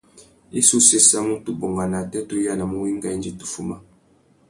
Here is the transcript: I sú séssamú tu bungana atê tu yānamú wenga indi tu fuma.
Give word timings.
I 0.59 0.61
sú 0.69 0.77
séssamú 0.89 1.33
tu 1.45 1.51
bungana 1.59 1.97
atê 2.03 2.19
tu 2.27 2.35
yānamú 2.45 2.75
wenga 2.83 3.09
indi 3.15 3.31
tu 3.39 3.45
fuma. 3.53 3.77